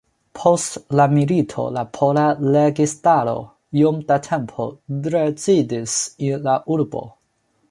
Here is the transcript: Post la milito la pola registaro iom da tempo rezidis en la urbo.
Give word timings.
Post 0.37 0.77
la 0.99 1.03
milito 1.17 1.65
la 1.75 1.83
pola 1.97 2.23
registaro 2.55 3.35
iom 3.83 4.01
da 4.09 4.19
tempo 4.31 4.67
rezidis 5.13 6.01
en 6.31 6.51
la 6.51 6.59
urbo. 6.79 7.09